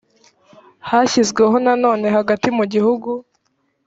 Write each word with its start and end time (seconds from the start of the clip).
hashyizweho 0.89 1.55
na 1.65 1.73
none 1.83 2.05
hagati 2.15 2.47
mu 2.57 2.65
gihugu 2.73 3.09